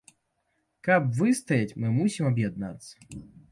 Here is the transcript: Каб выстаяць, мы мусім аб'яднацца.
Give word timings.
Каб 0.87 1.03
выстаяць, 1.19 1.77
мы 1.83 1.93
мусім 1.99 2.33
аб'яднацца. 2.33 3.25